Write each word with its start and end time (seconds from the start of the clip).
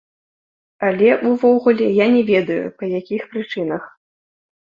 Але, 0.87 1.09
увогуле, 1.31 1.85
я 2.03 2.07
не 2.15 2.23
ведаю, 2.31 2.65
па 2.79 2.83
якіх 2.99 3.21
прычынах. 3.35 3.83